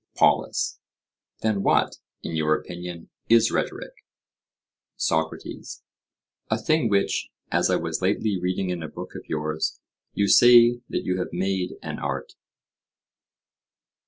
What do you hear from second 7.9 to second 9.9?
lately reading in a book of yours,